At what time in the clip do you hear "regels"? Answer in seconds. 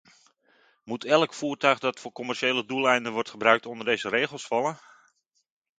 4.09-4.45